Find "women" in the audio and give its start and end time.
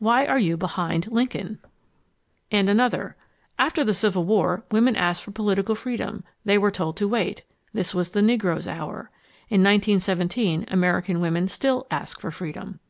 4.72-4.96, 11.20-11.46